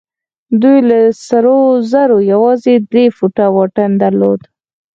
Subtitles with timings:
[0.61, 1.57] دوی له سرو
[1.91, 4.41] زرو يوازې درې فوټه واټن درلود.